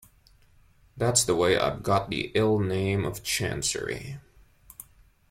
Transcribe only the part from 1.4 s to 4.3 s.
I've got the ill name of Chancery.